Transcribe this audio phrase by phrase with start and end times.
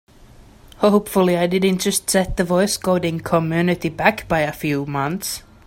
[0.77, 5.43] Hopefully I didn't just set the voice coding community back by a few months!